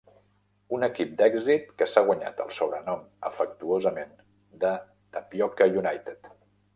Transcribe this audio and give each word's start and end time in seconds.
Un 0.75 0.83
equip 0.85 1.11
d'èxit 1.17 1.67
que 1.81 1.87
s'ha 1.91 2.01
guanyat 2.07 2.41
el 2.45 2.49
sobrenom 2.59 3.03
afectuosament 3.29 4.15
de 4.65 4.71
Tapioca 5.19 5.69
United. 5.83 6.33